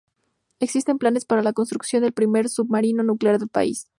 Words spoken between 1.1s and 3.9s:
para la construcción del primer submarino nuclear del país.